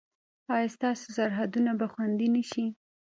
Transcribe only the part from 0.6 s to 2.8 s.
ستاسو سرحدونه به خوندي نه شي؟